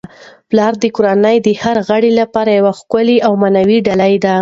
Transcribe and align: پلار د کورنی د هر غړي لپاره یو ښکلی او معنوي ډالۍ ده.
پلار 0.49 0.73
د 0.83 0.85
کورنی 0.95 1.37
د 1.41 1.47
هر 1.61 1.77
غړي 1.87 2.11
لپاره 2.19 2.51
یو 2.59 2.67
ښکلی 2.79 3.17
او 3.25 3.33
معنوي 3.41 3.77
ډالۍ 3.85 4.15
ده. 4.25 4.35